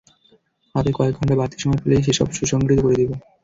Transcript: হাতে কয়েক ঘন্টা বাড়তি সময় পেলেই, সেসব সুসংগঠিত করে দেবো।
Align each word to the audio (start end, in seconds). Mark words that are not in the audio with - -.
হাতে 0.75 0.91
কয়েক 0.93 1.13
ঘন্টা 1.17 1.35
বাড়তি 1.39 1.57
সময় 1.59 1.79
পেলেই, 1.81 2.05
সেসব 2.05 2.27
সুসংগঠিত 2.37 2.79
করে 2.81 2.95
দেবো। 2.99 3.15